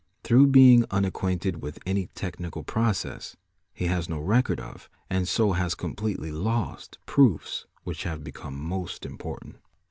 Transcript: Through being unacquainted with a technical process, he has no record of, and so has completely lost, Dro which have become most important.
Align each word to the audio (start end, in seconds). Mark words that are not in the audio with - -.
Through 0.23 0.47
being 0.47 0.83
unacquainted 0.89 1.61
with 1.61 1.77
a 1.85 2.05
technical 2.15 2.63
process, 2.63 3.37
he 3.71 3.85
has 3.85 4.09
no 4.09 4.17
record 4.17 4.59
of, 4.59 4.89
and 5.11 5.27
so 5.27 5.51
has 5.51 5.75
completely 5.75 6.31
lost, 6.31 6.97
Dro 7.05 7.39
which 7.83 8.01
have 8.01 8.23
become 8.23 8.55
most 8.59 9.05
important. 9.05 9.57